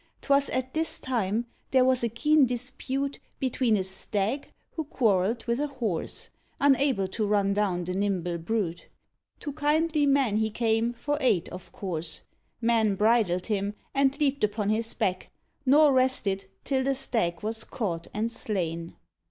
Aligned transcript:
'Twas 0.21 0.49
at 0.49 0.73
this 0.73 0.99
time 0.99 1.45
there 1.69 1.85
was 1.85 2.03
a 2.03 2.09
keen 2.09 2.43
dispute 2.47 3.19
Between 3.37 3.77
a 3.77 3.83
Stag 3.83 4.49
who 4.71 4.83
quarrelled 4.85 5.45
with 5.45 5.59
a 5.59 5.67
Horse, 5.67 6.31
Unable 6.59 7.07
to 7.09 7.27
run 7.27 7.53
down 7.53 7.83
the 7.83 7.93
nimble 7.93 8.39
brute: 8.39 8.87
To 9.41 9.53
kindly 9.53 10.07
Man 10.07 10.37
he 10.37 10.49
came, 10.49 10.91
for 10.93 11.19
aid, 11.21 11.49
of 11.49 11.71
course; 11.71 12.21
Man 12.59 12.95
bridled 12.95 13.45
him 13.45 13.75
and 13.93 14.19
leaped 14.19 14.43
upon 14.43 14.71
his 14.71 14.95
back, 14.95 15.29
Nor 15.67 15.93
rested 15.93 16.47
till 16.63 16.83
the 16.83 16.95
Stag 16.95 17.41
was 17.43 17.63
caught 17.63 18.07
and 18.11 18.31
slain. 18.31 18.95